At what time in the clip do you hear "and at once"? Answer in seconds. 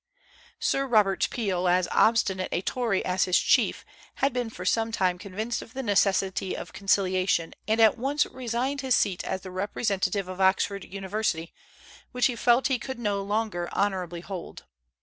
7.67-8.25